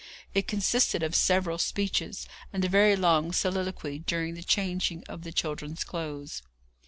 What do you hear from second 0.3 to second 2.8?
It consisted of several speeches, and a